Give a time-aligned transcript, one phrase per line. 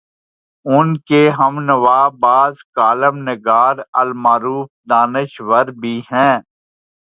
[0.65, 6.35] ان کے ہم نوا بعض کالم نگار المعروف دانش ور بھی ہیں۔